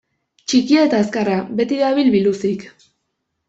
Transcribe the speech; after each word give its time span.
Txikia 0.53 0.85
eta 0.89 1.03
azkarra, 1.03 1.37
beti 1.61 1.79
dabil 1.85 2.13
biluzik. 2.19 2.69